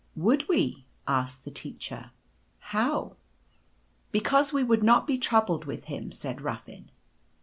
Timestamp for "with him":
5.65-6.11